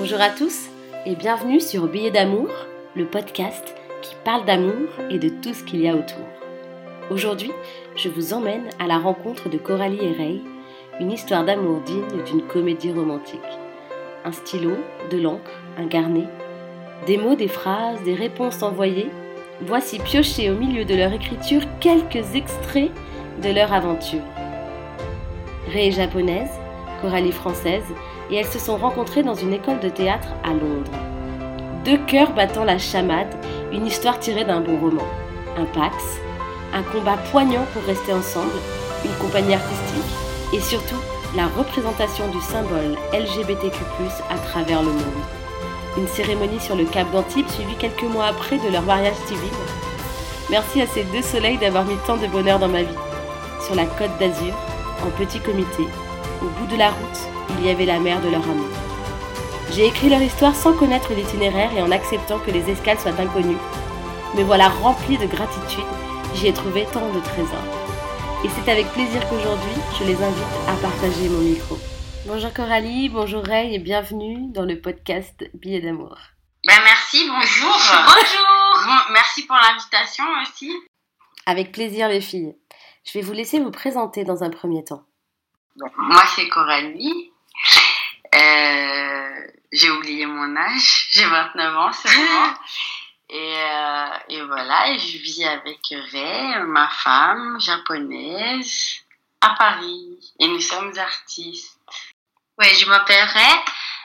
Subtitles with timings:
[0.00, 0.68] Bonjour à tous
[1.06, 2.48] et bienvenue sur Billet d'amour,
[2.94, 6.24] le podcast qui parle d'amour et de tout ce qu'il y a autour.
[7.10, 7.50] Aujourd'hui,
[7.96, 10.44] je vous emmène à la rencontre de Coralie et Ray,
[11.00, 13.40] une histoire d'amour digne d'une comédie romantique.
[14.24, 14.76] Un stylo,
[15.10, 16.28] de l'encre, un carnet,
[17.08, 19.10] des mots, des phrases, des réponses envoyées.
[19.62, 22.92] Voici piochés au milieu de leur écriture quelques extraits
[23.42, 24.22] de leur aventure.
[25.72, 26.52] Ray japonaise,
[27.02, 27.82] Coralie française,
[28.30, 30.90] et elles se sont rencontrées dans une école de théâtre à Londres.
[31.84, 33.34] Deux cœurs battant la chamade,
[33.72, 35.04] une histoire tirée d'un bon roman.
[35.56, 35.96] Un pax,
[36.74, 38.52] un combat poignant pour rester ensemble,
[39.04, 40.14] une compagnie artistique
[40.52, 41.00] et surtout
[41.36, 43.78] la représentation du symbole LGBTQ+
[44.30, 45.24] à travers le monde.
[45.96, 49.52] Une cérémonie sur le Cap d'Antibes suivie quelques mois après de leur mariage civil.
[50.50, 52.94] Merci à ces deux soleils d'avoir mis tant de bonheur dans ma vie.
[53.64, 54.54] Sur la côte d'Azur,
[55.04, 55.84] en petit comité,
[56.42, 57.18] au bout de la route,
[57.58, 58.68] il y avait la mer de leur amour.
[59.72, 63.58] J'ai écrit leur histoire sans connaître l'itinéraire et en acceptant que les escales soient inconnues.
[64.34, 65.84] Mais voilà, rempli de gratitude,
[66.34, 67.58] j'y ai trouvé tant de trésors.
[68.44, 71.76] Et c'est avec plaisir qu'aujourd'hui, je les invite à partager mon micro.
[72.26, 76.16] Bonjour Coralie, bonjour Ray et bienvenue dans le podcast Billets d'amour.
[76.66, 77.76] Ben merci, bonjour.
[78.04, 78.86] Bonjour.
[78.86, 80.72] Bon, merci pour l'invitation aussi.
[81.46, 82.54] Avec plaisir les filles.
[83.04, 85.07] Je vais vous laisser vous présenter dans un premier temps.
[85.96, 87.32] Moi, c'est Coralie.
[88.34, 91.08] Euh, j'ai oublié mon âge.
[91.10, 92.54] J'ai 29 ans seulement.
[93.30, 95.80] et, euh, et voilà, et je vis avec
[96.12, 99.00] Ray, ma femme japonaise,
[99.40, 100.34] à Paris.
[100.38, 101.78] Et nous sommes artistes.
[102.58, 103.54] Oui, je m'appelle Ray,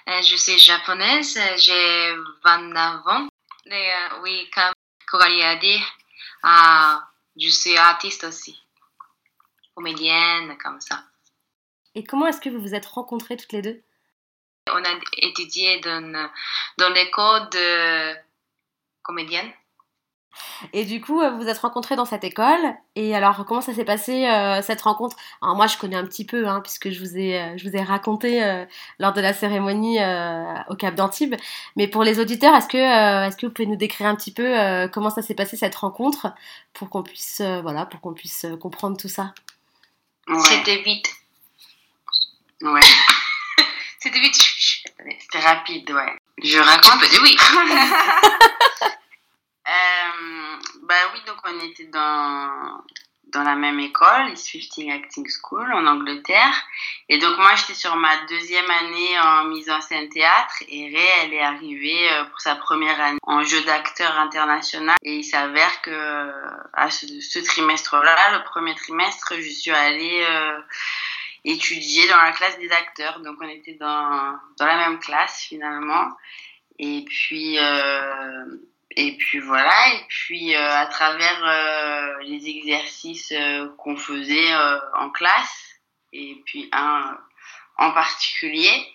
[0.09, 3.27] euh, je suis japonaise, j'ai 29 ans.
[3.65, 4.73] Et euh, oui, comme
[5.07, 5.81] Coralie a dit,
[7.37, 8.59] je suis artiste aussi.
[9.73, 11.03] Comédienne, comme ça.
[11.95, 13.81] Et comment est-ce que vous vous êtes rencontrées toutes les deux?
[14.71, 16.29] On a étudié dans,
[16.77, 18.15] dans l'école de
[19.03, 19.51] comédienne.
[20.71, 22.73] Et du coup, euh, vous vous êtes rencontrés dans cette école.
[22.95, 25.15] Et alors, comment ça s'est passé euh, cette rencontre?
[25.43, 27.75] Alors moi, je connais un petit peu, hein, puisque je vous ai, euh, je vous
[27.75, 28.65] ai raconté euh,
[28.97, 31.35] lors de la cérémonie euh, au Cap d'Antibes.
[31.75, 34.33] Mais pour les auditeurs, est-ce que, euh, est-ce que vous pouvez nous décrire un petit
[34.33, 36.33] peu euh, comment ça s'est passé cette rencontre,
[36.73, 39.33] pour qu'on puisse, euh, voilà, pour qu'on puisse euh, comprendre tout ça
[40.27, 40.39] Ouais.
[40.39, 41.09] C'était vite.
[42.61, 42.81] Ouais.
[43.99, 44.35] C'était vite.
[44.35, 46.17] C'était rapide, ouais.
[46.43, 46.99] Je Tu raconte.
[46.99, 47.35] peux dire oui.
[49.65, 52.83] Euh, bah oui, donc on était dans,
[53.27, 56.53] dans la même école, East 15 Acting School en Angleterre.
[57.07, 61.07] Et donc moi, j'étais sur ma deuxième année en mise en scène théâtre et Ray,
[61.21, 64.97] elle est arrivée euh, pour sa première année en jeu d'acteur international.
[65.03, 66.31] Et il s'avère que euh,
[66.73, 70.59] à ce, ce trimestre-là, le premier trimestre, je suis allée euh,
[71.45, 73.19] étudier dans la classe des acteurs.
[73.19, 76.07] Donc on était dans, dans la même classe finalement.
[76.79, 77.57] Et puis...
[77.59, 78.45] Euh,
[78.95, 84.77] et puis voilà, et puis euh, à travers euh, les exercices euh, qu'on faisait euh,
[84.93, 85.79] en classe,
[86.11, 87.17] et puis un
[87.79, 88.85] en particulier,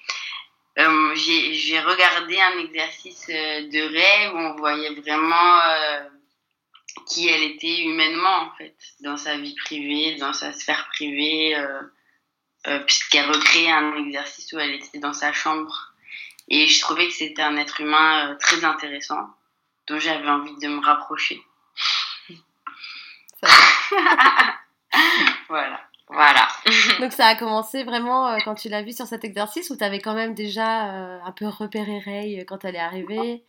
[0.78, 5.60] euh, j'ai regardé un exercice de Ray où on voyait vraiment
[7.08, 11.56] qui elle était humainement en fait, dans sa vie privée, dans sa sphère privée,
[12.86, 15.92] puisqu'elle recréait un exercice où elle était dans sa chambre.
[16.48, 19.28] Et je trouvais que c'était un être humain euh, très intéressant
[19.86, 21.42] dont j'avais envie de me rapprocher.
[25.48, 25.80] Voilà.
[26.08, 26.48] Voilà.
[27.00, 30.00] Donc ça a commencé vraiment euh, quand tu l'as vu sur cet exercice ou t'avais
[30.00, 33.44] quand même déjà euh, un peu repéré Ray euh, quand elle est arrivée?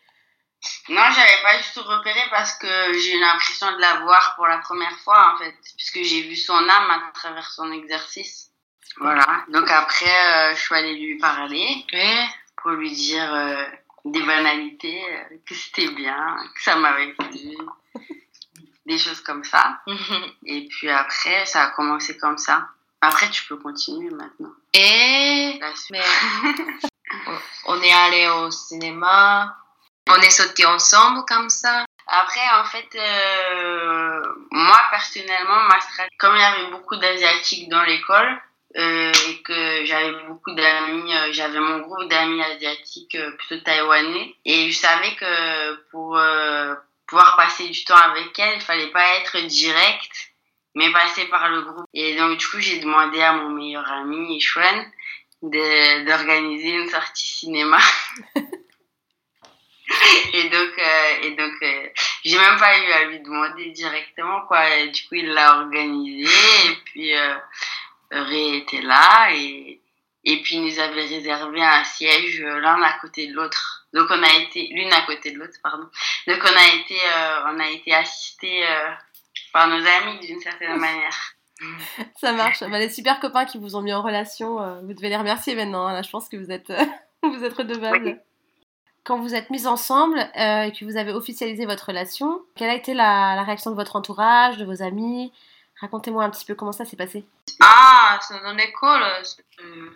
[0.90, 4.46] Non, j'avais pas du tout repéré parce que j'ai eu l'impression de la voir pour
[4.46, 8.52] la première fois en fait, puisque j'ai vu son âme à travers son exercice.
[8.98, 9.46] Voilà.
[9.50, 10.06] Donc après,
[10.52, 11.86] euh, je suis allée lui parler
[12.58, 13.64] pour lui dire euh,
[14.06, 17.56] des banalités, euh, que c'était bien, que ça m'avait plu,
[18.86, 19.82] des choses comme ça.
[20.46, 22.68] Et puis après, ça a commencé comme ça.
[23.02, 24.52] Après, tu peux continuer maintenant.
[24.74, 25.60] Et
[25.92, 26.02] mais
[27.66, 29.56] on- est allé au cinéma.
[30.10, 31.86] On est sortis ensemble comme ça.
[32.08, 34.22] Après, en fait, euh,
[34.52, 38.42] moi personnellement, ma stratégie, comme il y avait beaucoup d'asiatiques dans l'école
[38.78, 44.36] euh, et que j'avais beaucoup d'amis, euh, j'avais mon groupe d'amis asiatiques euh, plutôt taïwanais
[44.46, 46.76] et je savais que pour euh,
[47.08, 50.32] pouvoir passer du temps avec elle, il fallait pas être direct,
[50.76, 51.88] mais passer par le groupe.
[51.96, 54.86] Et donc du coup, j'ai demandé à mon meilleur ami Ishwan
[55.42, 57.80] d'organiser une sortie cinéma.
[60.34, 61.88] Et donc, euh, et donc, euh,
[62.24, 64.62] j'ai même pas eu à lui demander directement quoi.
[64.88, 66.32] Du coup, il l'a organisé
[66.68, 67.36] et puis euh,
[68.12, 69.82] Ray était là et
[70.24, 73.88] Et puis, ils nous avaient réservé un siège l'un à côté de l'autre.
[73.94, 75.88] Donc, on a été, l'une à côté de l'autre, pardon.
[76.28, 76.98] Donc, on a été,
[77.46, 78.64] on a été assistés
[79.54, 81.34] par nos amis d'une certaine manière.
[82.18, 82.62] Ça marche.
[82.62, 85.88] Bah, les super copains qui vous ont mis en relation, vous devez les remercier maintenant.
[85.88, 85.94] Hein.
[85.94, 86.72] Là, je pense que vous êtes,
[87.24, 88.22] vous êtes redevables.
[89.04, 92.76] Quand vous êtes mis ensemble euh, et que vous avez officialisé votre relation, quelle a
[92.76, 95.32] été la, réaction de votre entourage, de vos amis?
[95.82, 97.26] Racontez-moi un petit peu comment ça s'est passé.
[97.62, 99.90] Ah, dans l'école, euh,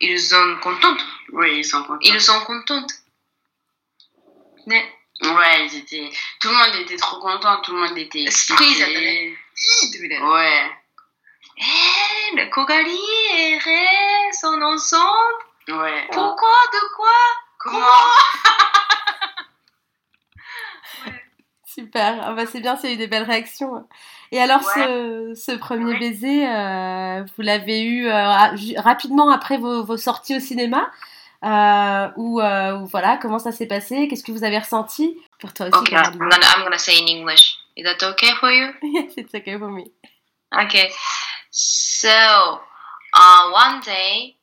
[0.00, 0.96] ils sont contents.
[1.32, 1.98] Oui, ils sont contents.
[2.00, 2.86] Ils sont contents.
[4.66, 6.10] Ouais, ils étaient...
[6.40, 9.36] tout le monde était trop content, tout le monde était excité.
[10.20, 10.70] Ouais.
[11.58, 12.98] Eh, le Kogali
[13.34, 16.08] et Ré sont ensemble Ouais.
[16.10, 17.12] Pourquoi De quoi
[17.58, 17.86] Comment
[21.64, 23.88] Super, ah bah c'est bien s'il y a eu des belles réactions.
[24.32, 28.46] Et alors ce, ce, premier baiser, euh, vous l'avez eu euh,
[28.78, 30.90] rapidement après vos, vos, sorties au cinéma
[31.44, 32.40] euh, ou,
[32.86, 34.08] voilà, comment ça s'est passé?
[34.08, 35.18] Qu'est-ce que vous avez ressenti?
[35.38, 37.58] Pour toi aussi Okay, I'm gonna, I'm gonna say in English.
[37.76, 38.72] Is that okay for you?
[38.82, 39.92] Yes, it's okay for me.
[40.64, 40.90] Okay,
[41.50, 44.36] so uh, one day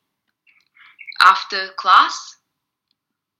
[1.20, 2.36] after class,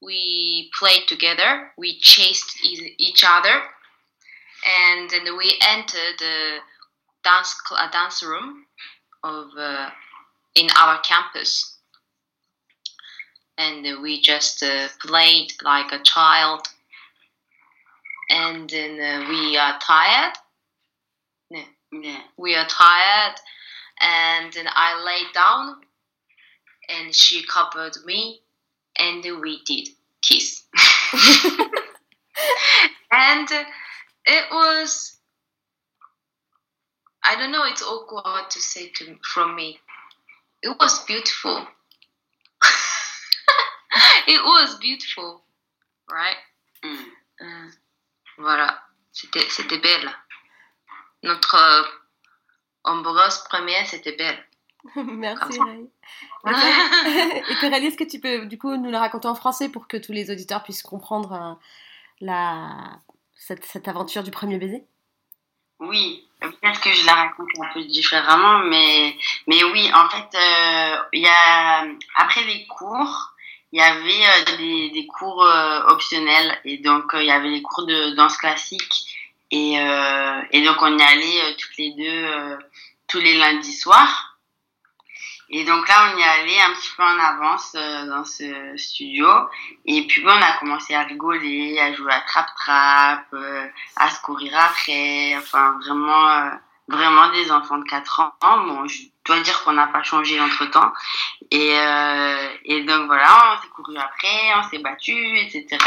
[0.03, 2.59] we played together, we chased
[2.99, 3.63] each other,
[4.67, 6.59] and then we entered the
[7.25, 8.67] dance a dance room
[9.23, 9.91] of uh,
[10.55, 11.77] in our campus,
[13.59, 16.67] and we just uh, played like a child.
[18.33, 20.35] And then uh, we are tired.
[21.93, 22.21] Yeah.
[22.37, 23.35] We are tired,
[24.01, 25.81] and then I lay down
[26.91, 28.41] and she covered me
[28.99, 29.89] and we did
[30.23, 30.65] kiss.
[33.13, 33.49] and
[34.27, 35.19] it was
[37.23, 39.79] I don't know, it's awkward to say to from me.
[40.63, 41.67] It was beautiful.
[44.27, 45.43] it was beautiful,
[46.11, 46.37] right?
[46.85, 47.05] Mm.
[47.41, 47.71] Uh,
[48.39, 48.79] voilà,
[49.13, 50.11] c'était c'était belle.
[51.23, 51.83] Notre euh,
[53.49, 54.47] première, c'était belle.
[54.97, 55.91] Merci Ray.
[57.51, 59.99] Et Coralie, est-ce que tu peux du coup nous le raconter en français pour que
[59.99, 61.55] tous les auditeurs puissent comprendre euh,
[62.21, 63.01] la...
[63.41, 64.85] cette, cette, aventure du premier baiser?
[65.81, 69.17] Oui, peut-être que je la raconte un peu différemment, mais,
[69.47, 73.35] mais oui, en fait, euh, il y a, après les cours,
[73.73, 75.47] il y avait euh, des, des, cours
[75.89, 79.07] optionnels et donc il y avait les cours de danse classique
[79.51, 82.59] et, et donc on y allait toutes les deux
[83.09, 84.30] tous les lundis soirs.
[85.53, 89.27] Et donc là, on y allait un petit peu en avance euh, dans ce studio.
[89.85, 93.67] Et puis on a commencé à rigoler, à jouer à trap-trap, euh,
[93.97, 95.35] à se courir après.
[95.37, 96.51] Enfin, vraiment, euh,
[96.87, 98.33] vraiment des enfants de 4 ans.
[98.41, 100.93] Bon, je dois dire qu'on n'a pas changé entre-temps.
[101.51, 101.75] Et,
[102.65, 105.79] et donc voilà, on s'est couru après, on s'est battu, etc.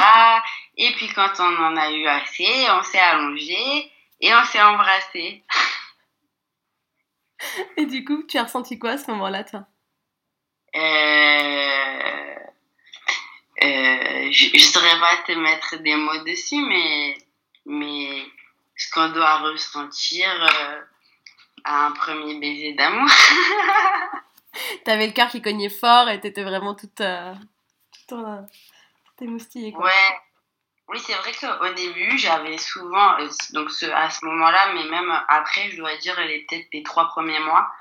[0.75, 3.89] Et puis quand on en a eu assez, on s'est allongé
[4.19, 5.42] et on s'est embrassé.
[7.78, 9.66] Et du coup, tu as ressenti quoi à ce moment-là, toi?
[10.75, 10.80] Euh,
[13.63, 17.18] euh, Je ne saurais pas te mettre des mots dessus, mais,
[17.66, 18.25] mais
[18.75, 20.81] ce qu'on doit ressentir euh,
[21.63, 23.10] à un premier baiser d'amour.
[24.86, 27.01] T'avais le cœur qui cognait fort et t'étais vraiment toute,
[28.07, 29.71] toute, toute émoustillée.
[29.71, 29.85] Quoi.
[29.85, 30.19] Ouais,
[30.90, 35.11] oui, c'est vrai qu'au début, j'avais souvent, euh, donc ce, à ce moment-là, mais même
[35.30, 37.71] après, je dois dire, les peut-être les trois premiers mois,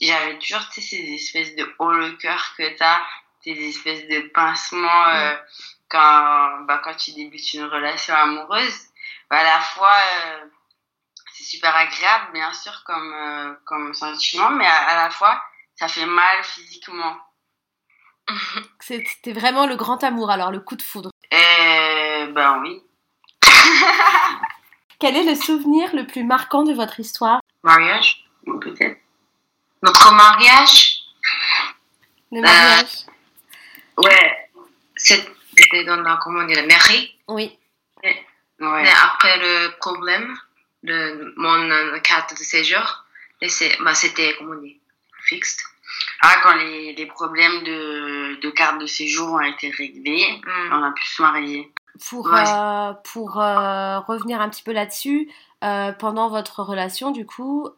[0.00, 3.02] j'avais toujours tu sais, ces espèces de haut le cœur que tu as,
[3.44, 5.36] ces espèces de pincements euh,
[5.88, 8.86] quand, bah, quand tu débutes une relation amoureuse.
[9.30, 10.46] Bah, à la fois, euh,
[11.34, 15.40] c'est super agréable, bien sûr, comme, comme sentiment, mais à, la fois,
[15.76, 17.14] ça fait mal physiquement.
[18.80, 21.10] C'était vraiment le grand amour, alors, le coup de foudre.
[22.32, 22.82] Ben oui.
[24.98, 27.40] Quel est le souvenir le plus marquant de votre histoire?
[27.62, 28.98] Mariage, peut-être.
[29.82, 31.04] Notre mariage?
[32.32, 33.06] Le mariage
[33.98, 34.50] euh, Ouais,
[34.96, 37.16] c'était dans la, comment dire, la mairie.
[37.28, 37.56] Oui.
[38.02, 38.24] ouais.
[38.60, 40.36] Mais après le problème
[40.82, 43.04] de mon carte de séjour,
[43.40, 44.76] bah, c'était, comment dire,
[45.24, 45.58] fixe.
[46.22, 50.72] Ah, quand les, les problèmes de, de, carte de séjour ont été réglés, mm.
[50.72, 51.72] on a pu se marier.
[52.08, 55.28] Pour, euh, pour euh, revenir un petit peu là-dessus,
[55.64, 57.68] euh, pendant votre relation, du coup,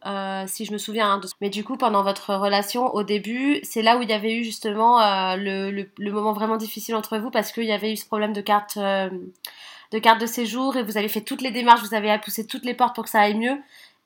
[0.47, 3.97] si je me souviens, hein, mais du coup, pendant votre relation, au début, c'est là
[3.97, 4.99] où il y avait eu justement
[5.35, 8.41] le, le, moment vraiment difficile entre vous parce qu'il y avait eu ce problème de
[8.41, 12.45] carte, de carte de séjour et vous avez fait toutes les démarches, vous avez poussé
[12.45, 13.57] toutes les portes pour que ça aille mieux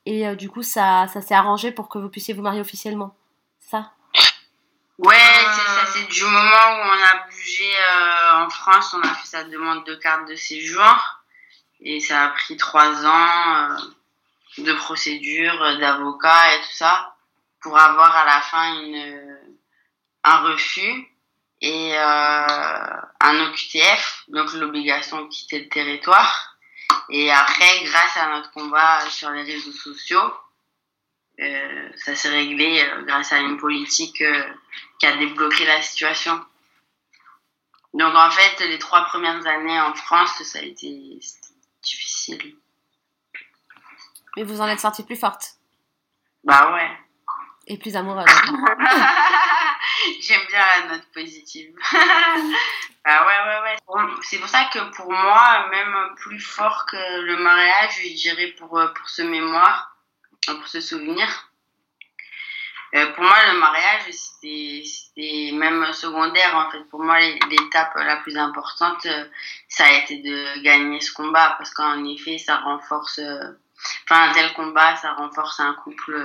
[0.06, 3.14] et du coup, ça, ça s'est arrangé pour que vous puissiez vous marier officiellement.
[3.60, 3.92] Ça?
[4.98, 5.14] Ouais.
[5.92, 9.84] C'est du moment où on a bougé euh, en France, on a fait sa demande
[9.86, 10.94] de carte de séjour.
[11.80, 13.76] Et ça a pris trois ans euh,
[14.58, 17.14] de procédure, euh, d'avocat et tout ça,
[17.60, 19.38] pour avoir à la fin une,
[20.24, 21.06] un refus
[21.60, 26.56] et euh, un OQTF, donc l'obligation de quitter le territoire.
[27.08, 30.45] Et après, grâce à notre combat sur les réseaux sociaux, euh,
[31.38, 34.44] ça s'est réglé euh, grâce à une politique euh,
[34.98, 36.40] qui a débloqué la situation.
[37.94, 41.18] Donc en fait, les trois premières années en France, ça a été
[41.82, 42.56] difficile.
[44.36, 45.56] Mais vous en êtes sortie plus forte
[46.44, 46.90] Bah ouais.
[47.66, 48.26] et plus amoureuse.
[50.20, 51.74] J'aime bien la note positive.
[53.04, 53.76] bah ouais, ouais, ouais.
[54.22, 58.78] C'est pour ça que pour moi, même plus fort que le mariage, je dirais pour,
[58.78, 59.95] euh, pour ce mémoire, euh,
[60.54, 61.26] pour ce souvenir.
[62.94, 66.82] Euh, pour moi, le mariage, c'était même secondaire en fait.
[66.88, 69.24] Pour moi, l'étape la plus importante, euh,
[69.68, 73.18] ça a été de gagner ce combat parce qu'en effet, ça renforce.
[73.18, 73.58] euh,
[74.04, 76.16] Enfin, un tel combat, ça renforce un couple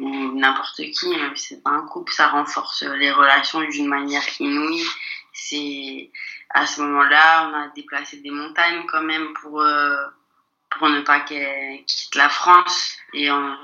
[0.00, 4.24] ou n'importe qui, même si c'est pas un couple, ça renforce les relations d'une manière
[4.40, 4.84] inouïe.
[5.32, 6.10] C'est
[6.50, 9.62] à ce moment-là, on a déplacé des montagnes quand même pour
[10.78, 13.56] pour ne pas qu'elle quitte la France et on,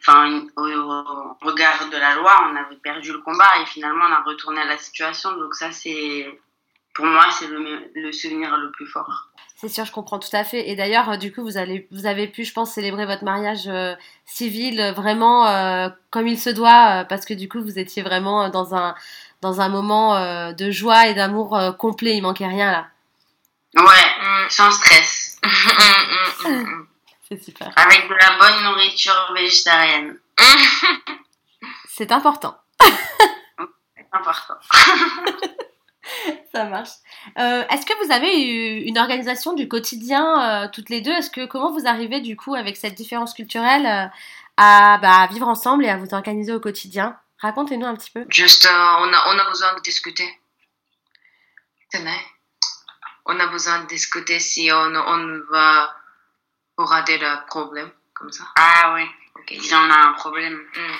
[0.00, 4.12] enfin au, au regard de la loi, on avait perdu le combat et finalement on
[4.12, 5.32] a retourné à la situation.
[5.36, 6.26] Donc ça c'est
[6.94, 9.26] pour moi c'est le, le souvenir le plus fort.
[9.56, 10.70] C'est sûr, je comprends tout à fait.
[10.70, 13.68] Et d'ailleurs, euh, du coup, vous, allez, vous avez pu, je pense, célébrer votre mariage
[13.68, 17.78] euh, civil euh, vraiment euh, comme il se doit, euh, parce que du coup, vous
[17.78, 18.94] étiez vraiment dans un,
[19.42, 22.16] dans un moment euh, de joie et d'amour euh, complet.
[22.16, 22.86] Il manquait rien là.
[23.76, 25.19] Ouais, sans stress,
[27.28, 27.72] C'est super.
[27.76, 30.18] avec de la bonne nourriture végétarienne.
[31.88, 32.56] C'est important.
[32.80, 34.54] C'est important.
[36.52, 36.90] Ça marche.
[37.38, 38.32] Euh, Est-ce que vous avez
[38.82, 41.12] une organisation du quotidien euh, toutes les deux?
[41.12, 44.08] Est-ce que comment vous arrivez du coup avec cette différence culturelle euh,
[44.56, 47.16] à, bah, à vivre ensemble et à vous organiser au quotidien?
[47.38, 48.24] Racontez-nous un petit peu.
[48.28, 50.28] Juste, on, a, on a besoin de discuter.
[51.94, 52.18] Vrai.
[53.32, 55.94] On a besoin de discuter si on, on va
[56.76, 58.44] regarder le problème, comme ça.
[58.56, 59.06] Ah oui,
[59.60, 60.58] si on a un problème.
[60.74, 60.96] Mm.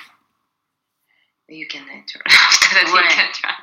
[1.48, 2.20] You can enter.
[2.24, 3.08] After that, Ouais.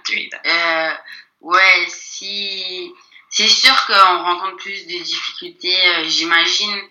[0.10, 0.38] you can.
[0.46, 0.94] Euh,
[1.40, 2.94] ouais, si
[3.30, 6.82] c'est sûr qu'on rencontre plus de difficultés, euh, j'imagine,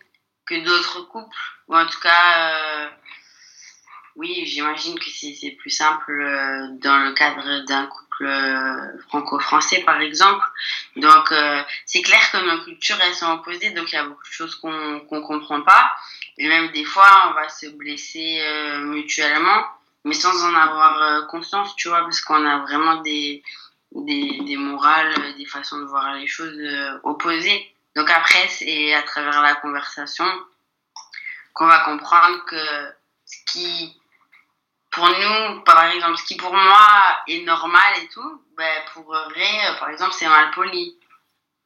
[0.47, 1.37] que d'autres couples,
[1.69, 2.89] ou en tout cas, euh,
[4.17, 10.01] oui, j'imagine que c'est plus simple euh, dans le cadre d'un couple euh, franco-français, par
[10.01, 10.45] exemple.
[10.97, 14.27] Donc, euh, c'est clair que nos cultures, elles sont opposées, donc il y a beaucoup
[14.27, 15.93] de choses qu'on qu'on comprend pas.
[16.39, 18.43] Et même des fois, on va se blesser
[18.81, 19.65] mutuellement,
[20.05, 23.43] mais sans en avoir conscience, tu vois, parce qu'on a vraiment des,
[23.93, 26.59] des, morales, des façons de voir les choses
[27.05, 27.75] opposées.
[27.95, 30.27] Donc après, c'est à travers la conversation
[31.55, 32.93] qu'on va comprendre que
[33.25, 33.97] ce qui,
[34.91, 36.87] pour nous, par exemple, ce qui pour moi
[37.27, 40.97] est normal et tout, ben pour Ray, par exemple, c'est mal poli.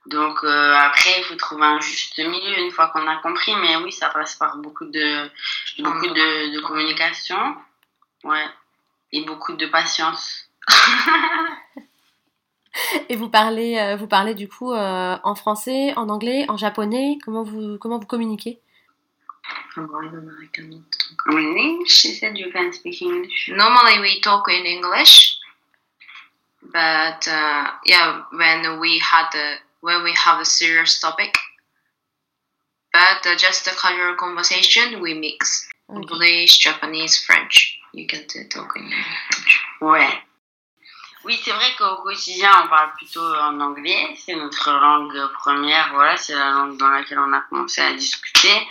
[0.07, 3.55] Donc euh, après, il faut trouver un juste milieu une fois qu'on a compris.
[3.57, 5.31] Mais oui, ça passe par beaucoup de,
[5.79, 7.57] beaucoup de communication.
[8.25, 8.47] Ouais.
[9.13, 10.49] Et beaucoup de patience.
[13.09, 17.19] Et vous parlez, euh, vous parlez du coup euh, en français, en anglais, en japonais.
[17.25, 18.61] Comment vous, comment vous communiquez?
[19.77, 23.51] In English, she said you can speak English.
[23.53, 25.37] Normally we talk in English,
[26.73, 31.37] but uh, yeah, when we had a, when we have a serious topic,
[32.93, 35.97] but uh, just a casual conversation, we mix Ok.
[35.97, 37.79] English, Japanese, French.
[37.93, 39.61] You can uh, talk in French.
[39.81, 40.30] Ouais.
[41.23, 44.15] Oui, c'est vrai qu'au quotidien, on parle plutôt en anglais.
[44.17, 45.93] C'est notre langue première.
[45.93, 48.67] Voilà, c'est la langue dans laquelle on a commencé à discuter.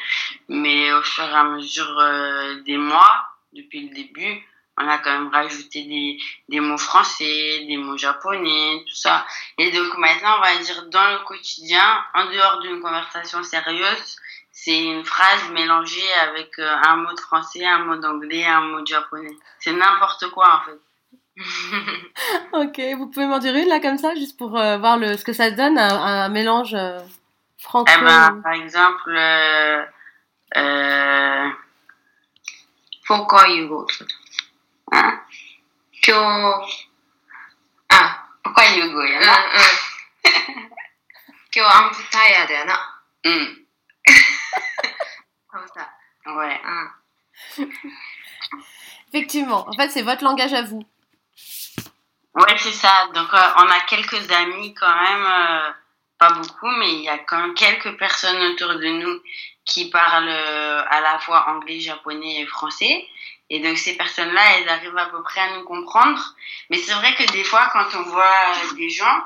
[0.48, 4.44] Mais au fur et à mesure euh, des mois, depuis le début,
[4.78, 9.28] on a quand même rajouté des, des mots français, des mots japonais, tout ça.
[9.60, 14.16] Et donc maintenant, on va dire dans le quotidien, en dehors d'une conversation sérieuse,
[14.52, 18.82] c'est une phrase mélangée avec euh, un mot de français, un mot d'anglais, un mot
[18.82, 19.38] de japonais.
[19.60, 20.80] C'est n'importe quoi en fait.
[22.54, 25.24] ok, vous pouvez m'en dire une là comme ça, juste pour euh, voir le, ce
[25.24, 27.00] que ça donne, un, un mélange euh,
[27.58, 27.92] franco.
[27.96, 29.84] Eh ben, par exemple, euh,
[30.58, 31.50] euh
[33.08, 34.06] pourquoi you go to?
[34.92, 35.20] Hein?
[37.90, 39.36] Ah, pourquoi you go, ya na?
[41.52, 42.78] Kyo, I'm tired, ya na?
[43.26, 43.66] Mm.
[45.52, 45.90] comme ça.
[46.36, 46.60] Ouais.
[46.64, 47.68] Hein.
[49.08, 50.84] Effectivement, en fait, c'est votre langage à vous.
[52.40, 53.08] Ouais, c'est ça.
[53.14, 55.72] Donc, euh, on a quelques amis quand même, euh,
[56.18, 59.22] pas beaucoup, mais il y a quand même quelques personnes autour de nous
[59.66, 63.06] qui parlent euh, à la fois anglais, japonais et français.
[63.50, 66.24] Et donc, ces personnes-là, elles arrivent à peu près à nous comprendre.
[66.70, 69.22] Mais c'est vrai que des fois, quand on voit des gens,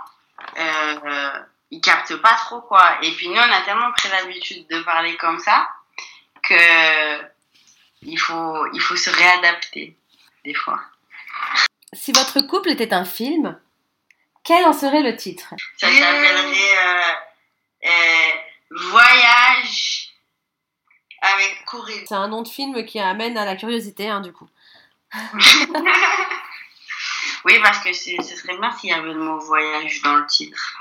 [1.70, 2.98] ils captent pas trop, quoi.
[3.03, 5.70] Et puis, nous, on a tellement pris l'habitude de parler comme ça
[6.41, 7.22] que
[8.01, 9.96] il faut, il faut se réadapter,
[10.46, 10.82] des fois.
[11.93, 13.57] Si votre couple était un film,
[14.43, 15.53] quel en serait le titre?
[15.77, 17.12] Ça s'appellerait euh,
[17.85, 18.31] euh,
[18.71, 20.09] Voyage
[21.21, 22.03] avec Corinne.
[22.07, 24.50] C'est un nom de film qui amène à la curiosité, hein, du coup.
[27.45, 30.75] oui, parce que ce serait bien s'il y avait le mot voyage dans le titre.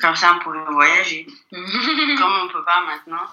[0.00, 1.26] Comme ça, on pourrait voyager.
[1.50, 3.24] Comme on peut pas maintenant.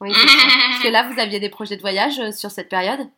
[0.00, 0.46] Oui, c'est ça.
[0.70, 3.08] Parce que là, vous aviez des projets de voyage euh, sur cette période?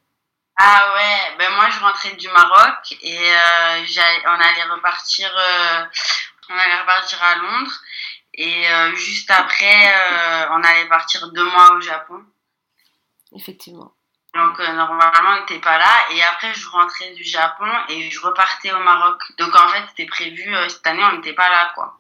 [0.58, 5.84] Ah ouais, ben moi je rentrais du Maroc et euh, j'allais- on allait repartir, euh,
[6.48, 7.75] on allait repartir à Londres
[8.32, 12.25] et euh, juste après euh, on allait partir deux mois au Japon.
[13.34, 13.92] Effectivement.
[14.34, 18.20] Donc euh, normalement on n'était pas là et après je rentrais du Japon et je
[18.20, 19.20] repartais au Maroc.
[19.38, 21.98] Donc en fait c'était prévu euh, cette année on n'était pas là quoi.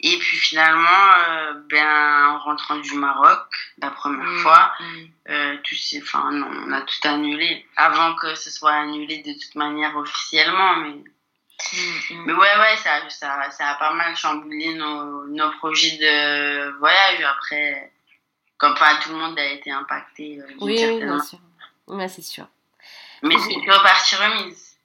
[0.00, 3.46] Et puis finalement euh, ben en rentrant du Maroc
[3.78, 5.04] la première Mm, fois mm.
[5.30, 9.54] euh, tout enfin non, on a tout annulé avant que ce soit annulé de toute
[9.56, 11.02] manière officiellement mais
[11.72, 16.78] Mm, mais ouais ouais ça ça ça a pas mal chamboulé nos, nos projets de
[16.78, 17.92] voyage après
[18.58, 21.38] comme pas tout le monde a été impacté euh, Oui, bien sûr.
[21.88, 22.46] Ouais, c'est sûr.
[23.24, 24.76] mais c'est une repartie remise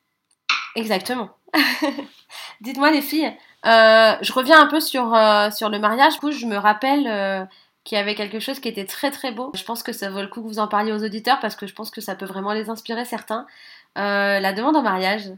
[0.75, 1.38] Exactement.
[2.62, 3.32] Dites-moi les filles,
[3.65, 6.13] euh, je reviens un peu sur, euh, sur le mariage.
[6.13, 7.46] Du coup, je me rappelle euh,
[7.84, 9.51] qu'il y avait quelque chose qui était très très beau.
[9.53, 11.67] Je pense que ça vaut le coup que vous en parliez aux auditeurs parce que
[11.67, 13.48] je pense que ça peut vraiment les inspirer certains.
[13.96, 15.29] La demande en mariage.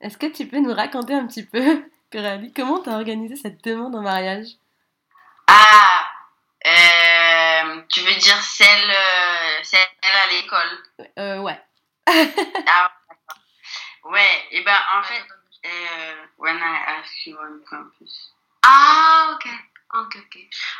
[0.00, 3.62] Est-ce que tu peux nous raconter un petit peu, Pirali, comment tu as organisé cette
[3.64, 4.46] demande en mariage?
[5.46, 6.06] Ah
[7.88, 8.92] tu veux dire celle
[9.62, 11.42] celle à l'école?
[11.42, 11.60] Ouais.
[12.06, 12.92] ah
[14.04, 15.22] ouais et ben en fait
[16.36, 19.48] when I ask you on campus Ah, ok.
[19.94, 20.38] Ok, ok.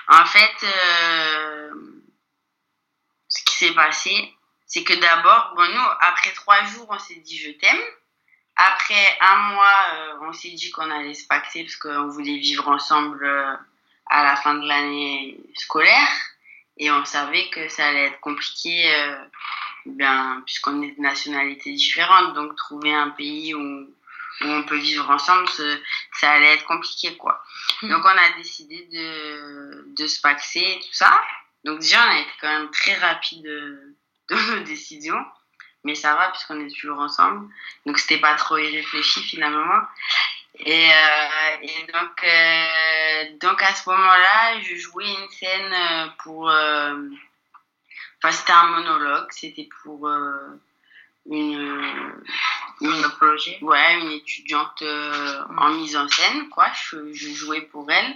[0.08, 1.70] En fait, euh,
[3.28, 4.34] ce qui s'est passé,
[4.66, 7.80] c'est que d'abord, bon, nous, après trois jours, on s'est dit je t'aime.
[8.56, 12.68] Après un mois, euh, on s'est dit qu'on allait se pacter parce qu'on voulait vivre
[12.68, 13.54] ensemble euh,
[14.06, 16.08] à la fin de l'année scolaire.
[16.78, 18.90] Et on savait que ça allait être compliqué,
[19.84, 22.32] ben, puisqu'on est de nationalités différentes.
[22.32, 23.94] Donc, trouver un pays où,
[24.40, 25.46] où on peut vivre ensemble,
[26.18, 27.42] ça allait être compliqué, quoi.
[27.82, 31.20] Donc, on a décidé de, de se paxer et tout ça.
[31.64, 33.94] Donc, déjà, on a été quand même très rapide euh,
[34.30, 35.24] dans nos décisions.
[35.84, 37.48] Mais ça va, puisqu'on est toujours ensemble.
[37.86, 39.80] Donc, c'était pas trop irréfléchi, finalement.
[40.58, 46.50] Et, euh, et donc, euh, donc, à ce moment-là, je jouais une scène pour.
[46.50, 46.94] euh,
[48.24, 49.26] Enfin, c'était un monologue.
[49.30, 50.60] C'était pour euh,
[51.26, 52.22] une.
[52.82, 53.58] Une projet.
[53.60, 56.66] Ouais, une étudiante euh, en mise en scène, quoi.
[56.90, 58.14] Je, je jouais pour elle.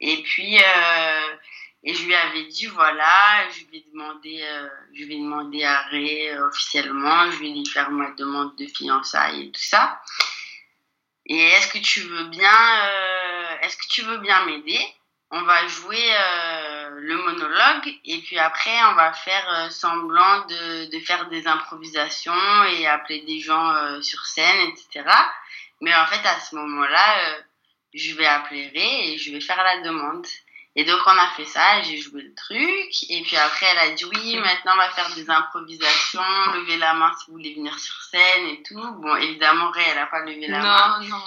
[0.00, 1.36] Et puis, euh,
[1.82, 6.28] et je lui avais dit, voilà, je vais demander, euh, je vais demander à Ray
[6.28, 10.02] euh, officiellement, je vais lui faire ma demande de fiançailles et tout ça.
[11.24, 12.52] Et est-ce que tu veux bien,
[13.62, 14.78] est-ce que tu veux bien m'aider?
[15.32, 16.08] On va jouer
[16.98, 22.64] le monologue et puis après on va faire euh, semblant de, de faire des improvisations
[22.64, 25.08] et appeler des gens euh, sur scène, etc.
[25.80, 27.40] Mais en fait à ce moment-là, euh,
[27.94, 30.26] je vais appeler Ray et je vais faire la demande.
[30.74, 33.90] Et donc on a fait ça, j'ai joué le truc, et puis après elle a
[33.94, 36.20] dit oui, maintenant on va faire des improvisations,
[36.52, 38.92] levez la main si vous voulez venir sur scène et tout.
[39.00, 41.00] Bon, évidemment Ray elle a pas levé la main.
[41.00, 41.22] Non, non.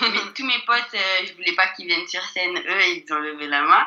[0.00, 3.18] Mais tous mes potes, euh, je voulais pas qu'ils viennent sur scène, eux ils ont
[3.18, 3.86] levé la main.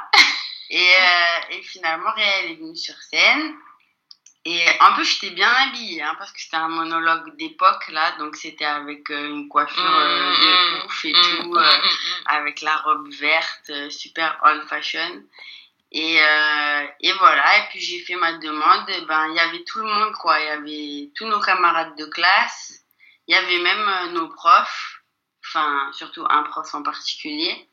[0.69, 3.55] Et, euh, et finalement elle est venue sur scène.
[4.45, 8.35] Et en plus j'étais bien habillée, hein, parce que c'était un monologue d'époque là, donc
[8.35, 11.49] c'était avec euh, une coiffure euh, de Mm, ouf et mm, tout.
[11.49, 12.23] mm, euh, mm, mm.
[12.27, 15.23] avec la robe verte, super old fashion.
[15.91, 16.17] Et,
[17.01, 18.87] et voilà, et puis j'ai fait ma demande.
[18.89, 20.39] Et ben, il y avait tout le monde, quoi.
[20.39, 22.83] Il y avait tous nos camarades de classe.
[23.27, 25.01] Il y avait même nos profs.
[25.47, 27.67] Enfin, surtout un prof en particulier.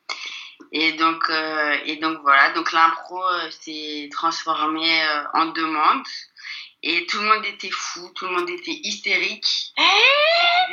[0.73, 2.51] Et donc, euh, et donc voilà.
[2.51, 6.05] Donc l'impro euh, s'est transformé euh, en demande.
[6.83, 9.47] Et tout le monde était fou, tout le monde était hystérique.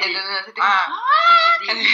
[0.02, 0.88] C'était des- ah,
[1.62, 1.88] des-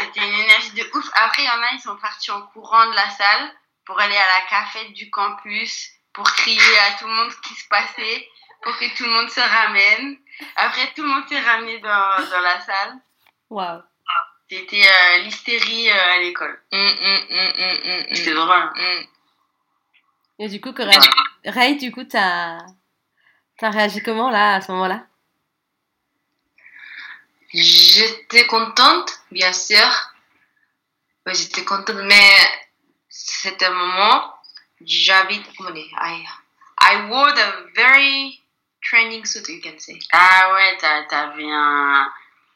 [0.00, 1.08] c'était une énergie de ouf.
[1.14, 3.52] Après, il y en a, ils sont partis en courant de la salle
[3.84, 7.54] pour aller à la cafette du campus, pour crier à tout le monde ce qui
[7.54, 8.28] se passait,
[8.62, 10.18] pour que tout le monde se ramène.
[10.56, 12.94] Après, tout le monde s'est ramené dans, dans la salle.
[13.50, 13.82] Waouh.
[14.52, 16.60] C'était euh, l'hystérie euh, à l'école.
[16.72, 18.14] Mm, mm, mm, mm, mm, mm.
[18.14, 18.70] C'était drôle.
[18.76, 19.06] Mm.
[20.40, 20.98] Et du coup, Ray,
[21.46, 22.58] Ray, du coup, t'as
[23.62, 25.06] as réagi comment là, à ce moment-là?
[27.54, 29.88] J'étais contente, bien sûr.
[31.24, 32.36] J'étais contente, mais
[33.08, 34.34] c'était un moment,
[34.82, 36.26] j'habite, comment dire, I,
[36.78, 38.42] I wore a very
[38.82, 39.98] training suit, you can say.
[40.12, 42.12] Ah ouais, t'a- t'avais un,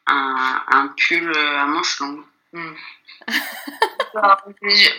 [0.07, 2.25] un, un pull euh, à.
[2.53, 2.73] Mm.
[4.61, 4.89] Je-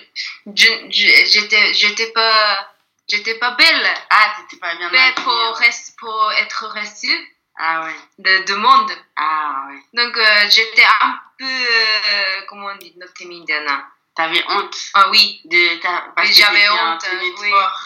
[0.54, 2.70] je- je- J'étais pas,
[3.08, 5.66] j'étais pas belle, Ah, t'étais pas bien habillée, pour, ouais.
[5.66, 7.94] rest- pour être restée Ah ouais.
[8.18, 8.90] de, de monde.
[9.16, 9.80] Ah ouais.
[9.94, 13.78] Donc euh, j'étais un peu, euh, comment on dit, not timide, non.
[14.14, 15.78] T'avais honte Ah oui, de
[16.22, 17.06] oui, j'avais honte.
[17.12, 17.32] Oui,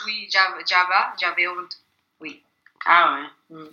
[0.06, 1.76] oui, j'avais, honte.
[2.85, 3.26] Ah ouais.
[3.56, 3.68] Mm.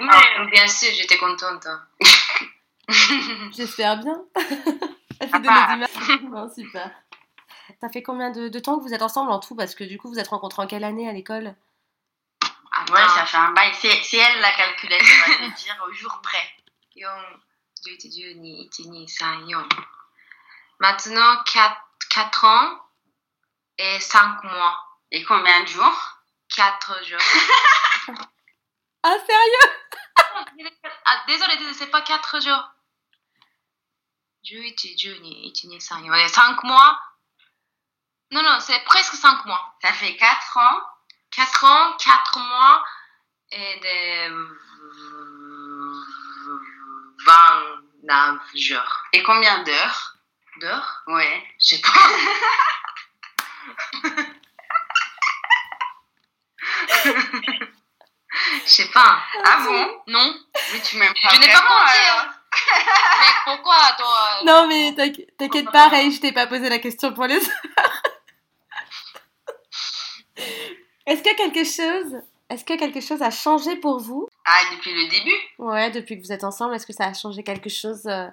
[0.00, 1.66] Mais- Ah, bien sûr, j'étais contente.
[3.52, 4.14] J'espère bien.
[5.20, 5.86] Ça fait Ah, donner
[6.30, 6.48] bah.
[6.54, 6.90] super.
[7.80, 9.54] Ça fait combien de, de temps que vous êtes ensemble en tout?
[9.54, 11.54] Parce que du coup, vous êtes rencontrés en quelle année à l'école?
[12.72, 13.72] Attends, Ouais, ça fait un bail.
[13.74, 16.42] C'est elle la calculette, elle va te dire au jour près.
[16.96, 17.10] 4,
[17.86, 19.76] 11, 12, 1, 2, 3, 4.
[20.80, 21.76] Maintenant, 4,
[22.10, 22.78] 4 ans
[23.78, 24.78] et 5 mois.
[25.12, 26.18] Et combien de jours?
[26.56, 28.16] 4 jours.
[29.02, 29.72] Ah, sérieux?
[31.06, 32.68] Ah, désolé, désolé, c'est pas 4 jours.
[34.44, 36.28] 11, 12, 1, 2, 3, 4.
[36.28, 37.00] 5 mois.
[38.32, 39.74] Non, non, c'est presque 5 mois.
[39.82, 40.80] Ça fait 4 ans.
[41.30, 42.84] 4 ans, 4 mois
[43.52, 44.30] et de
[47.26, 49.02] 29 jours.
[49.12, 50.16] Et combien d'heures?
[50.60, 51.02] D'heures?
[51.06, 51.46] Ouais.
[51.58, 51.90] Je sais pas.
[58.64, 59.22] Je sais pas.
[59.44, 60.02] Ah bon?
[60.06, 60.34] Non.
[60.72, 62.34] Mais tu m'aimes pas Je n'ai pas hein.
[62.52, 66.78] Mais pourquoi toi euh, Non, mais t'inqui- t'inquiète pas, Ray, je t'ai pas posé la
[66.78, 67.50] question pour les autres.
[71.06, 74.28] Est-ce que quelque chose, est-ce que quelque chose a changé pour vous?
[74.44, 75.36] Ah, depuis le début?
[75.58, 78.28] Ouais, depuis que vous êtes ensemble, est-ce que ça a changé quelque chose euh,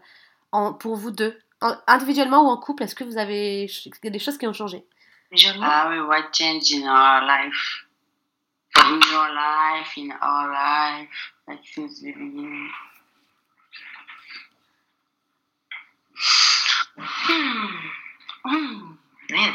[0.51, 1.37] en, pour vous deux?
[1.61, 4.47] En- Individuellement ou en couple, est-ce que vous avez il y a des choses qui
[4.47, 4.85] ont changé?
[5.61, 7.83] Ah oui, what changed in our life?
[8.77, 12.69] In your life, in our life, like since the beginning.
[16.97, 18.95] Hmm.
[19.29, 19.51] Hmm.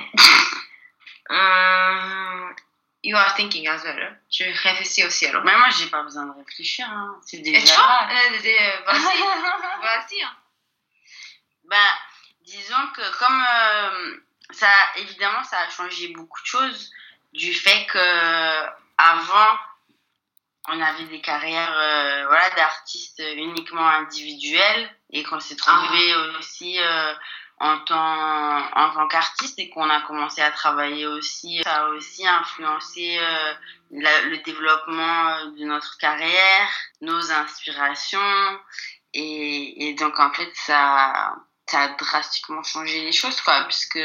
[1.30, 2.48] Euh,
[3.02, 4.20] you are thinking as well.
[4.30, 5.42] Je réfléchis aussi alors.
[5.44, 7.16] Mais moi, j'ai pas besoin de réfléchir, hein.
[7.24, 8.82] C'est Et déjà tu vois, euh, euh,
[9.82, 10.22] vas-y.
[10.22, 10.36] hein.
[11.64, 11.92] Ben,
[12.44, 14.16] disons que comme euh,
[14.50, 16.92] ça, évidemment, ça a changé beaucoup de choses
[17.32, 18.66] du fait que
[18.98, 19.58] avant,
[20.68, 27.14] on avait des carrières, euh, voilà, d'artistes uniquement individuels et qu'on s'est trouvé aussi euh,
[27.58, 31.62] en tant, en tant qu'artiste et qu'on a commencé à travailler aussi.
[31.64, 33.54] Ça a aussi influencé euh,
[33.90, 36.68] la- le développement euh, de notre carrière,
[37.00, 38.60] nos inspirations
[39.14, 41.34] et, et donc en fait ça
[41.72, 43.98] ça a drastiquement changé les choses quoi puisque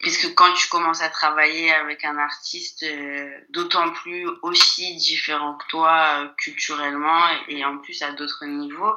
[0.00, 5.66] puisque quand tu commences à travailler avec un artiste euh, d'autant plus aussi différent que
[5.68, 8.94] toi euh, culturellement et, et en plus à d'autres niveaux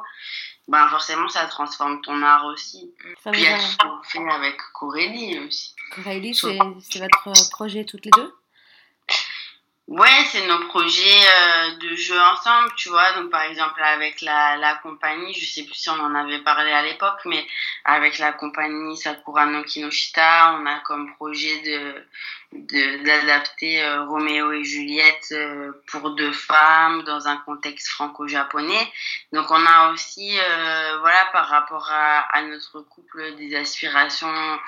[0.68, 2.92] ben forcément ça transforme ton art aussi.
[3.22, 5.74] Ça puis vous il y a tout ce qu'on fait avec Corélie aussi.
[5.94, 6.58] Coralie, c'est
[6.98, 8.34] votre projet toutes les deux?
[9.88, 13.12] Ouais, c'est nos projets euh, de jeu ensemble, tu vois.
[13.12, 16.72] Donc, par exemple, avec la, la compagnie, je sais plus si on en avait parlé
[16.72, 17.46] à l'époque, mais
[17.84, 22.04] avec la compagnie Sakura no Kinoshita, on a comme projet de
[22.52, 28.92] de- d'adapter euh, Roméo et Juliette euh, pour deux femmes dans un contexte franco-japonais.
[29.32, 34.58] Donc, on a aussi, euh, voilà, par rapport à, à notre couple, des aspirations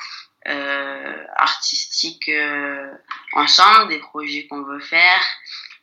[0.47, 2.91] euh, artistiques euh,
[3.33, 5.23] ensemble, des projets qu'on veut faire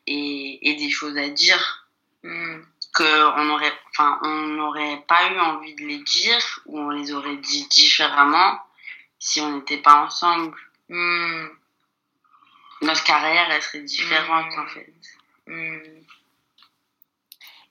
[0.08, 1.82] et, et des choses à dire
[2.24, 2.62] Hmm.
[2.96, 7.14] que on aurait, enfin, on n'aurait pas eu envie de les dire ou on les
[7.14, 8.58] aurait dit différemment
[9.20, 10.58] si on n'était pas ensemble.
[10.90, 11.46] Hmm.
[12.82, 14.60] Notre carrière, elle serait différente Mm.
[14.60, 14.94] en fait.
[15.46, 15.78] Hmm.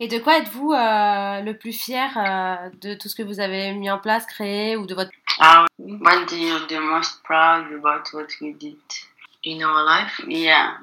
[0.01, 3.73] Et de quoi êtes-vous euh, le plus fier euh, de tout ce que vous avez
[3.73, 5.11] mis en place, créé ou de votre
[5.41, 8.77] Ah, what do you the most proud about what we did?
[9.47, 10.79] In our life, Yeah.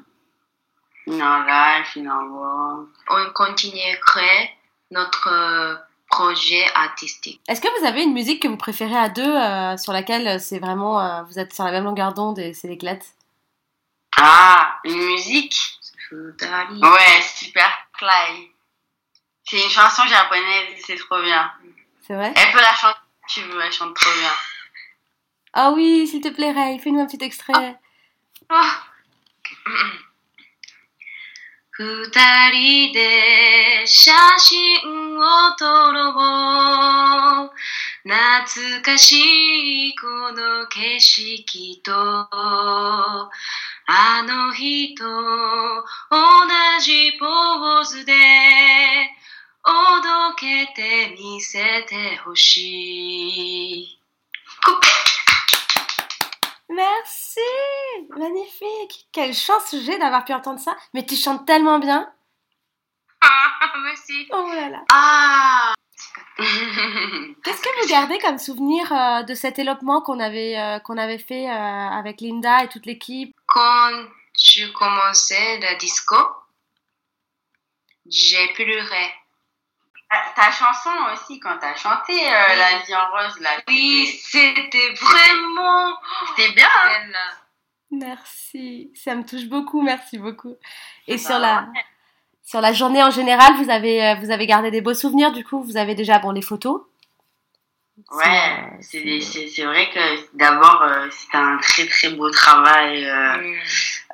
[1.07, 2.89] In our life, in our world.
[3.09, 4.49] on continue à créer
[4.91, 5.75] notre euh,
[6.07, 7.41] projet artistique.
[7.47, 10.39] Est-ce que vous avez une musique que vous préférez à deux, euh, sur laquelle euh,
[10.39, 13.05] c'est vraiment, euh, vous êtes sur la même longueur d'onde et c'est l'éclate?
[14.17, 15.55] Ah, une musique?
[16.11, 18.51] Ouais, super Fly.
[19.45, 21.51] C'est une chanson japonaise, c'est trop bien.
[22.05, 22.33] C'est vrai?
[22.35, 24.31] Elle peut la chanter si tu veux, elle chante trop bien.
[25.53, 27.79] Ah oui, s'il te plaît, Ray, fais-nous un petit extrait.
[31.73, 36.09] 二人で写真を撮ろ
[37.45, 37.51] う
[38.03, 43.17] 懐かしいこの景色とあ
[44.27, 45.09] の日と同
[46.81, 48.13] じポーズで
[49.63, 53.97] おどけて見せてほしい。
[56.73, 57.39] Merci
[58.17, 60.75] Magnifique Quelle chance j'ai d'avoir pu entendre ça.
[60.93, 62.11] Mais tu chantes tellement bien.
[63.21, 64.27] Ah, merci.
[64.31, 64.83] Oh là là.
[64.91, 65.73] Ah,
[67.43, 71.19] Qu'est-ce que vous gardez comme souvenir euh, de cet élopement qu'on avait, euh, qu'on avait
[71.19, 73.35] fait euh, avec Linda et toute l'équipe?
[73.45, 76.15] Quand tu commençais la disco,
[78.07, 79.11] j'ai pleuré.
[80.35, 82.55] Ta chanson aussi, quand t'as chanté euh, Oui.
[82.57, 83.49] La vie en rose, là.
[83.67, 85.93] Oui, c'était- vraiment
[86.35, 86.67] C'était bien.
[86.67, 87.11] hein.
[87.91, 90.55] Merci, ça me touche beaucoup, merci beaucoup.
[91.07, 91.67] Et sur la,
[92.43, 95.43] sur la journée en général, vous avez, euh, vous avez gardé des beaux souvenirs, du
[95.43, 96.81] coup, vous avez déjà bon, les photos?
[98.13, 103.37] Ouais, euh, c'est c'est vrai que d'abord, euh, c'était un très très beau travail euh,
[103.37, 103.59] Mm.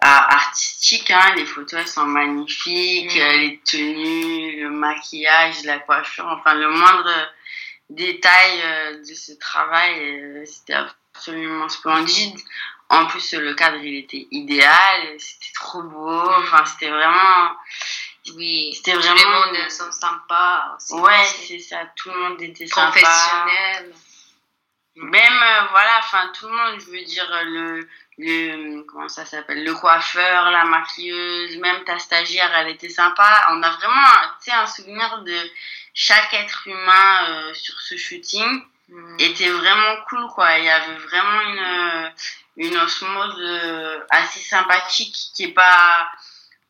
[0.01, 1.12] Artistique.
[1.12, 1.36] Hein.
[1.36, 3.15] Les photos, elles sont magnifiques.
[3.15, 3.19] Mm.
[3.19, 7.12] euh, les tenues, le maquillage, la coiffure, enfin le moindre
[7.89, 10.75] détail euh, de ce travail, euh, c'était
[11.13, 12.38] absolument splendide.
[12.89, 15.15] En plus, le cadre, il était idéal.
[15.19, 16.10] C'était trop beau.
[16.29, 16.43] Mm.
[16.43, 17.51] Enfin, c'était vraiment...
[18.36, 20.93] Oui, C'était tout vraiment- le monde sont sympas aussi.
[20.95, 21.77] Ouais, c'est ça.
[21.95, 22.91] Tout le monde était sympa.
[22.91, 23.93] professionnel.
[24.95, 29.63] Même, euh, voilà, enfin, tout le monde, je veux dire, le, le, comment ça s'appelle,
[29.63, 33.47] le coiffeur, la maquilleuse, même ta stagiaire, elle était sympa.
[33.51, 34.08] On a vraiment,
[34.43, 35.38] tu sais, un souvenir de
[35.93, 39.17] chaque être humain euh, sur ce shooting Mm.
[39.19, 40.58] était vraiment cool, quoi.
[40.58, 42.10] Il y avait vraiment une, euh,
[42.58, 46.10] une osmose euh, assez sympathique qui est pas,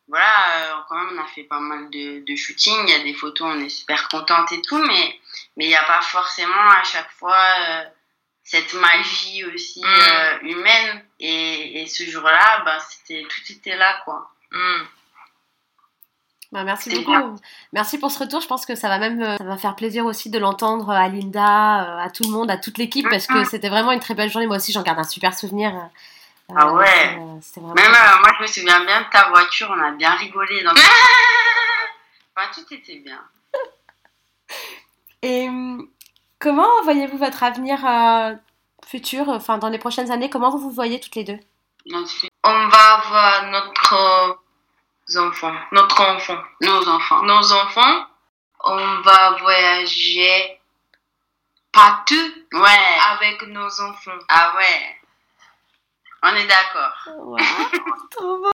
[0.07, 2.88] voilà, euh, quand même, on a fait pas mal de, de shootings.
[2.88, 5.19] Il y a des photos, on est super contente et tout, mais,
[5.57, 7.83] mais il n'y a pas forcément à chaque fois euh,
[8.49, 9.86] cette magie aussi Mm.
[9.86, 11.03] euh, humaine.
[11.19, 14.29] Et, et ce jour-là, ben, c'était, tout était là, quoi.
[14.51, 14.83] Mm.
[16.53, 17.36] Bah, merci beaucoup.
[17.73, 18.39] Merci pour ce retour.
[18.39, 21.10] Je pense que ça va même euh, ça va faire plaisir aussi de l'entendre à
[21.10, 24.13] Linda, euh, à tout le monde, à toute l'équipe, parce que c'était vraiment une très
[24.13, 24.47] belle journée.
[24.47, 25.75] Moi aussi, j'en garde un super souvenir.
[25.75, 26.86] euh, Ah euh, ouais.
[26.86, 27.75] c'est, euh, C'était vraiment.
[27.75, 30.63] Même euh, moi, je me souviens bien de ta voiture, on a bien rigolé.
[30.63, 30.71] Dans...
[32.36, 33.19] enfin, tout était bien.
[35.21, 35.86] Et hum,
[36.39, 38.34] comment voyez-vous votre avenir euh,
[38.86, 40.30] futur, enfin dans les prochaines années?
[40.30, 41.39] Comment vous vous voyez toutes les deux?
[42.43, 44.47] On va avoir notre
[45.17, 47.21] enfant, notre enfant, nos enfants.
[47.23, 48.06] nos enfants.
[48.63, 50.60] On va voyager
[51.71, 52.15] partout
[52.54, 52.97] Ouais.
[53.13, 54.12] avec nos enfants.
[54.30, 54.95] Ah ouais.
[56.23, 57.15] On est d'accord.
[57.19, 57.38] Wow,
[58.12, 58.52] trop beau.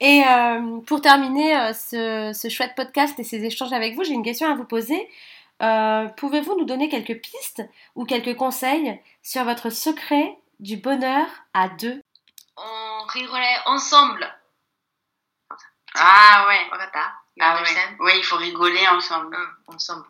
[0.00, 4.12] Et euh, pour terminer euh, ce, ce chouette podcast et ces échanges avec vous, j'ai
[4.14, 5.08] une question à vous poser.
[5.62, 7.62] Euh, Pouvez-vous nous donner quelques pistes
[7.94, 12.00] ou quelques conseils sur votre secret du bonheur à deux?
[12.56, 14.26] On rigolait ensemble.
[15.94, 16.66] Ah ouais.
[17.40, 17.96] Ah ouais.
[18.00, 19.34] Ouais, il faut rigoler ensemble.
[19.34, 20.06] Hum, ensemble.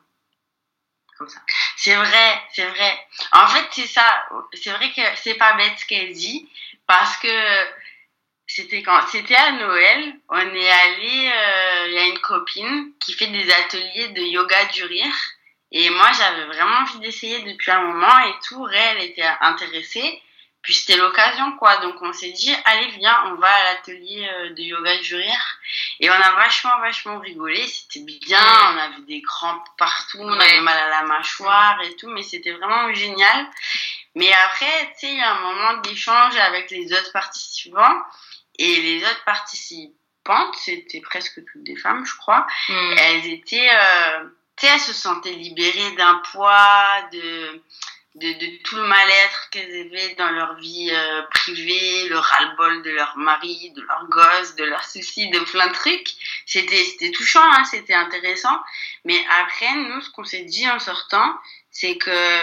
[1.18, 1.40] Comme ça.
[1.76, 3.06] C'est vrai, c'est vrai.
[3.32, 4.26] En fait, c'est ça.
[4.52, 6.48] C'est vrai que c'est pas bête ce qu'elle dit
[6.87, 7.28] parce que
[8.46, 11.32] c'était quand c'était à Noël, on est allé.
[11.35, 15.14] euh, Il y a une copine qui fait des ateliers de yoga du rire
[15.72, 18.66] et moi j'avais vraiment envie d'essayer depuis un moment et tout.
[18.68, 20.22] Elle était intéressée.
[20.62, 21.76] Puis c'était l'occasion quoi.
[21.79, 25.59] Donc on s'est dit allez viens, on va à l'atelier euh, de yoga du rire
[26.00, 27.64] et on a vachement vachement rigolé.
[27.68, 28.40] C'était bien.
[28.72, 32.52] On avait des crampes partout, on avait mal à la mâchoire et tout, mais c'était
[32.52, 33.46] vraiment génial.
[34.16, 38.02] Mais après, tu sais, il y a un moment d'échange avec les autres participants
[38.59, 42.46] et les autres participantes, c'était presque toutes des femmes, je crois.
[42.70, 42.96] Hum.
[42.98, 44.24] Elles étaient, euh,
[44.61, 47.62] se sentaient libérées d'un poids, de,
[48.14, 53.16] de, tout le mal-être qu'elles avaient dans leur vie euh, privée, le ras-le-bol de leur
[53.16, 56.09] mari, de leurs gosses, de leurs soucis, de plein de trucs.
[56.47, 58.59] C'était, c'était touchant, hein, c'était intéressant.
[59.05, 61.38] Mais après, nous, ce qu'on s'est dit en sortant,
[61.71, 62.40] c'est que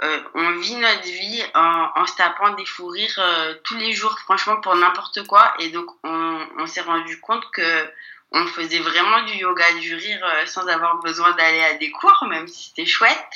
[0.00, 4.16] euh, on vit notre vie en, se tapant des fous rires euh, tous les jours,
[4.20, 5.52] franchement, pour n'importe quoi.
[5.58, 7.90] Et donc, on, on s'est rendu compte que
[8.32, 12.26] on faisait vraiment du yoga du rire euh, sans avoir besoin d'aller à des cours,
[12.28, 13.34] même si c'était chouette.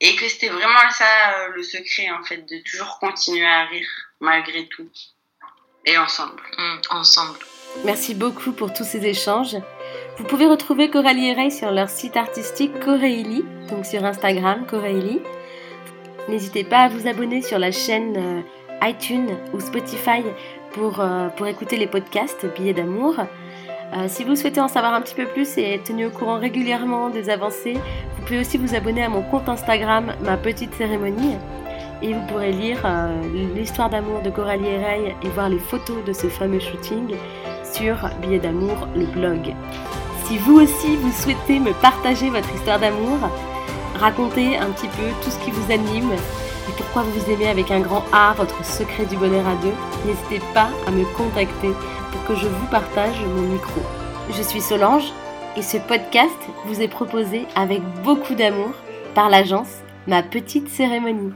[0.00, 1.04] Et que c'était vraiment ça
[1.38, 3.88] euh, le secret, en fait, de toujours continuer à rire,
[4.20, 4.88] malgré tout.
[5.84, 6.42] Et ensemble.
[6.58, 7.38] Hum, ensemble.
[7.84, 9.56] Merci beaucoup pour tous ces échanges.
[10.16, 15.20] Vous pouvez retrouver Coralie et Ray sur leur site artistique Coréili, donc sur Instagram Coréili.
[16.28, 20.22] N'hésitez pas à vous abonner sur la chaîne euh, iTunes ou Spotify
[20.72, 21.02] pour,
[21.36, 23.16] pour écouter les podcasts Billets d'amour.
[23.94, 26.38] Euh, si vous souhaitez en savoir un petit peu plus et être tenu au courant
[26.38, 31.36] régulièrement des avancées, vous pouvez aussi vous abonner à mon compte Instagram Ma Petite Cérémonie
[32.02, 32.84] et vous pourrez lire
[33.54, 37.14] l'histoire d'amour de Coralie et Ray et voir les photos de ce fameux shooting
[37.64, 39.54] sur Billets d'amour, le blog.
[40.24, 43.18] Si vous aussi vous souhaitez me partager votre histoire d'amour,
[43.98, 47.80] raconter un petit peu tout ce qui vous anime et pourquoi vous aimez avec un
[47.80, 49.72] grand A, votre secret du bonheur à deux,
[50.04, 51.70] n'hésitez pas à me contacter
[52.26, 53.80] que je vous partage mon micro.
[54.30, 55.12] Je suis Solange
[55.56, 56.34] et ce podcast
[56.64, 58.72] vous est proposé avec beaucoup d'amour
[59.14, 59.70] par l'agence
[60.06, 61.32] Ma Petite Cérémonie.